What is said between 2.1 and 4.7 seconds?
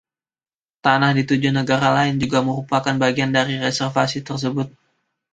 juga merupakan bagian dari reservasi tersebut.